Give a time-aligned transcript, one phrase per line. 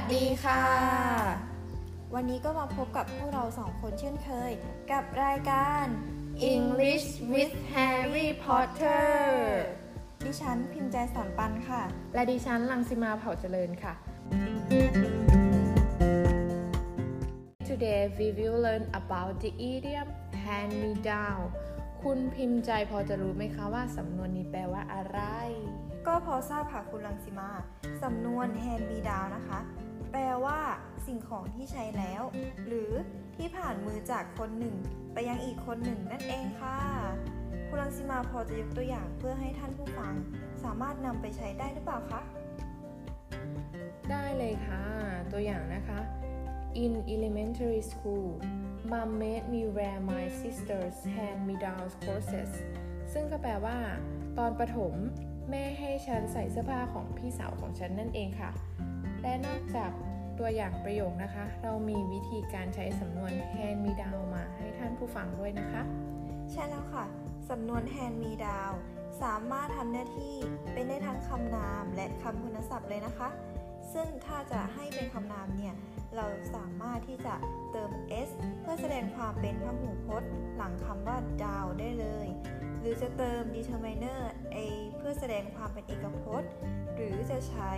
[0.00, 0.62] สดีค่ะ
[2.14, 4.50] วันนี้ก็มาพบกับพวกเราสองคนเช่นเคย
[4.92, 5.84] กับรายการ
[6.54, 9.08] English with Harry Potter
[10.24, 11.82] ดิฉันพิมพ์ใจสอนปันค่ะ
[12.14, 13.92] และดิฉันลังสิมาเผ่าเจริญค่ะ
[17.68, 20.08] Today we will learn about the idiom
[20.44, 21.42] hand me down
[22.02, 25.20] คุณพิมพ์ใจพอจะรู้ไหมคะว่าสำนวนนี้แปลว่าอะไร
[26.06, 27.50] ก็พอทราบค่ะคุณลังสิมา
[28.02, 29.60] สำนวน hand me down นะคะ
[30.12, 30.58] แปลว่า
[31.06, 32.22] สิ่งของที่ใช้แล้ว
[32.66, 32.92] หรือ
[33.36, 34.76] ที่ผ่านมือจากคนหนึ่ง
[35.12, 36.78] ไปยังอีกคนหนึ่งนั่นเองค่ะ
[37.68, 40.14] คุณลังสิมาพอจะยกตัวอย่างเพื่อให้ท่านผู้ฟัง
[40.64, 42.20] สามารถนำไปใช้ได้หรือเปล่าคะ
[44.10, 44.82] ได้เลยค่ะ
[45.32, 45.98] ตัวอย่างนะคะ
[46.82, 48.28] In elementary school
[48.84, 52.50] mom made me wear my sister's hand-me-down courses
[53.12, 53.78] ซึ่งก็แปลว่า
[54.38, 54.94] ตอนประถม
[55.50, 58.50] แม่ให้ฉันใส่เสื้อผ้าของพี่สาวของฉันนั่นเองค่ะ
[59.22, 59.90] และนอกจาก
[60.38, 65.82] ตัวอย่างประโยคนะคะ เรามีวิธีการใช้สำนวน hand me down มาให้ท่านผู้ฟังด้วยนะคะ
[66.52, 67.04] ใช่แล้วค่ะ
[67.50, 68.74] สำนวน hand me down
[69.22, 70.34] สามารถทำหน้าที่
[70.72, 73.28] เป็นได้ทั้งคำนามและคำคุณศัพท์เลยนะคะ
[73.92, 75.74] ซึ่งถ้าจะให้เป็นคำนามเนี่ย
[76.16, 77.34] เราสามารถที่จะ
[77.72, 77.90] เติม
[78.26, 78.28] s
[78.60, 82.28] เพื่อแสดงความเป็นพหูพจน์ หลังคำว่า down ได้เลย
[82.80, 84.20] หรือจะเติม determiner
[84.56, 84.58] a
[84.96, 86.50] เพื่อแสดงความเป็นเอกพจน์
[86.94, 87.72] หรือจะใช้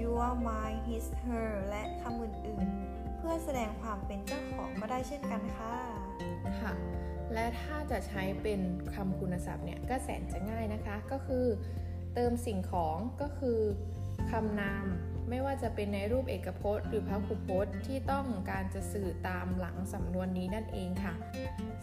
[0.00, 5.76] your my his her และคำอื่น ๆ เพื่อแสดงความเป็นเจ้าของก็ได้เช่นกันค่ะ
[6.60, 6.72] ค่ะ
[7.34, 8.60] และถ้าจะใช้เป็น
[8.94, 11.46] คำคุณศัพท์เนี่ยก็แสนจะง่ายนะคะ ก็คือ
[12.14, 13.58] เติมสิ่งของก็คือ
[14.30, 14.86] คำนาม
[15.30, 21.14] ไม่ว่าจะเป็นในรูปเอกพจน์ หรือพหุพจน์ที่ต้องการจะสื่อตามหลังสำนวนนี้นั่นเองค่ะ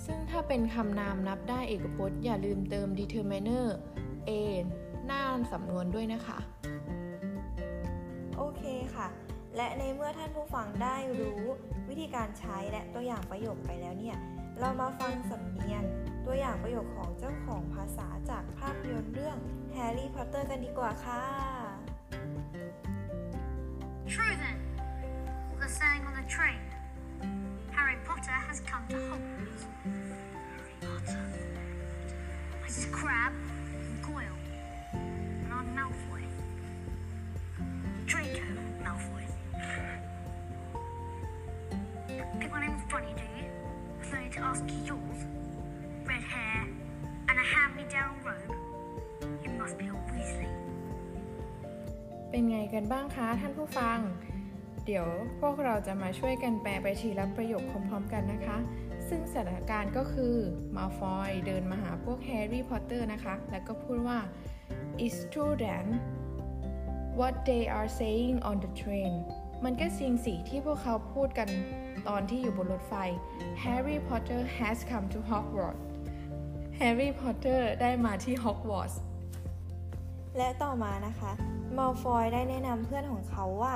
[0.06, 3.66] ซึ่งถ้าเป็นคำนามนับได้เอกพจน์ อย่าลืมเติม determiner
[4.30, 4.32] a
[5.06, 6.38] หน้าสำนวนด้วยนะคะ
[8.38, 8.64] โอเค
[8.96, 9.08] ค่ะ
[9.56, 11.42] และในเมื่อท่านผู้ฟังได้รู้
[11.90, 14.18] วิธีการใช้และตัวอย่างประโยคไปแล้วเนี่ย
[14.60, 15.84] เรามาฟังสำเนียง
[16.26, 19.38] ตัวอย่างประโยคของเจ้าของภาษาจากภาพยนตร์เรื่อง
[19.76, 21.65] Harry Potter กันดีกว่าค่ะ
[28.45, 29.65] has come to Hogwarts.
[29.85, 31.25] Harry Potter.
[32.67, 34.39] This is Crab and Goyle.
[34.93, 36.23] And I'm Malfoy.
[38.07, 38.43] Draco
[38.85, 39.25] Malfoy.
[42.39, 43.47] Think my name's funny, do you?
[44.03, 45.25] I don't need to ask you yours.
[46.05, 46.69] Red hair
[47.29, 48.55] and a hand-me-down robe.
[49.45, 50.49] You must be a Weasley.
[52.31, 53.99] เป็นไงกันบ้างคะท่านผู้ฟัง
[54.86, 55.08] เดี๋ยว
[55.42, 58.58] พวกเราจะมาช่วยกันแปลไปทีละประโยคพร้อมๆกันนะคะ
[59.08, 60.36] ซึ่งสถานการณ์ก็คือ
[60.76, 64.20] มาฟอยเดินมาหาพวกแฮร์รี่พอตเตอร์นะคะ แล้วก็พูดว่า
[65.04, 65.86] it's true then
[67.20, 69.14] what they are saying on the train
[69.64, 71.50] มันก็จริงสิที่พวกเขาพูดกัน
[72.08, 72.94] ตอนที่อยู่บนรถไฟ
[73.64, 75.82] Harry Potter has come to Hogwarts
[76.80, 78.96] Harry Potter ได้มาที่ Hogwarts
[80.38, 81.32] และต่อมานะคะ
[81.78, 83.76] มัลฟอยได้แนะนำเพื่อนของเขาว่า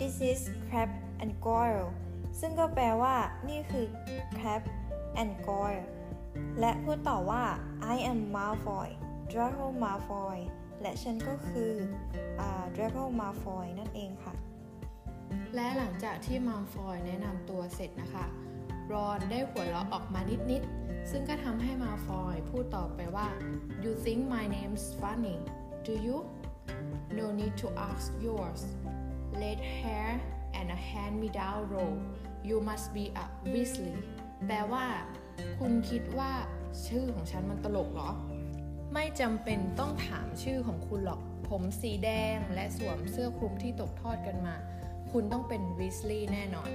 [0.00, 0.90] this is Crab
[1.22, 1.88] and Goyle
[2.40, 3.16] ซึ่งก็แปลว่า
[3.48, 3.86] นี่คือ
[4.38, 4.62] Crab
[5.22, 5.86] and Goyle
[6.60, 7.44] และพูดต่อว่า
[7.94, 8.88] I am Malfoy
[9.32, 10.38] Draco Malfoy
[10.82, 11.72] และฉันก็คือ
[12.40, 14.34] อ่า Draco Malfoy นั่นเองค่ะ
[15.54, 18.26] และหลังจากที่มัลฟอยแนะนำตัวเสร็จนะคะ
[18.92, 20.20] รอนได้หัวเราะออกมา
[20.50, 23.28] นิด ๆ ซึ่งก็ทำให้มัลฟอยพูดต่อไปว่า
[23.82, 25.38] you think my name's funny
[25.86, 26.16] do you
[27.18, 28.60] no need to ask yours
[29.48, 30.20] red hair
[30.58, 32.00] and a hand-me-down robe
[32.48, 33.96] you must be a Weasley
[34.46, 34.86] แปลว่า
[35.58, 36.32] คุณคิดว่า
[36.86, 38.10] ชื่อของฉันมันตลกเหรอ
[38.94, 44.56] ไม่จำเป็นต้องถามชื่อของคุณหรอก ผมสีแดงและสวมเสื้อคลุมที่ตกทอดกันมา
[45.12, 46.70] คุณต้องเป็นวิสลีย์แน่นอน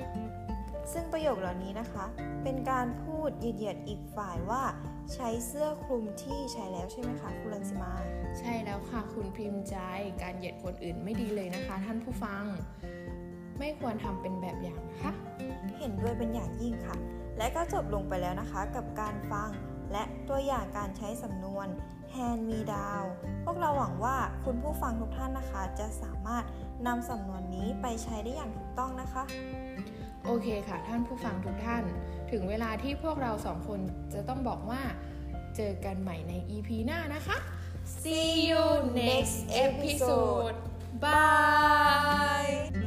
[1.24, 2.06] โยคเหล่านี้นะคะ
[2.44, 4.64] เป็นการพูดเหยียดๆอีกฝ่ายว่า
[5.14, 7.94] ใช้เสื้อคลุมที่ใช้แล้วใช่ไหมคะคุณลังสิมา
[8.40, 9.76] ใช่แล้วค่ะคุณพิมพ์ใจ
[10.22, 12.44] การเหยียดคนอื่นไม่ดีเลยนะคะ ท่านผู้ฟัง
[13.60, 15.12] ไม่ควรทำเป็นแบบอย่างนะคะ
[15.80, 16.96] เห็นด้วยเป็นอย่างยิ่งค่ะ
[17.38, 19.50] และก็จบลงไปแล้วนะคะ กับการฟัง
[19.92, 21.68] และตัวอย่างการใช้สำนวน
[22.16, 23.08] hand me down
[23.46, 26.44] พวกเราหวังว่าคุณผู้ฟังทุกท่านนะคะ จะสามารถ
[26.88, 29.24] นำสำนวนนี้ไปใช้ได้อย่างถูกต้องนะคะ
[30.26, 31.84] โอเคค่ะ ท่านผู้ฟังทุกท่าน
[32.32, 33.80] ถึงเวลาที่พวกเราสองคน
[34.14, 34.82] จะต้องบอกว่า
[35.56, 37.38] เจอกันใหม่ใน EP หน้านะคะ
[38.02, 38.64] See you
[39.00, 40.56] next episode
[41.04, 42.83] Bye